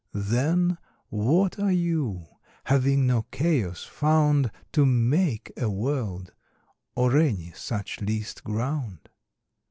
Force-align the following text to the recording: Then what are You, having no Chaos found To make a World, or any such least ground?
Then 0.13 0.79
what 1.09 1.59
are 1.59 1.71
You, 1.71 2.25
having 2.63 3.05
no 3.05 3.27
Chaos 3.29 3.83
found 3.83 4.49
To 4.71 4.83
make 4.83 5.51
a 5.55 5.69
World, 5.69 6.33
or 6.95 7.15
any 7.15 7.51
such 7.51 8.01
least 8.01 8.43
ground? 8.43 9.09